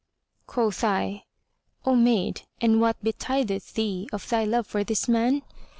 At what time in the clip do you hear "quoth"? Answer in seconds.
0.47-0.83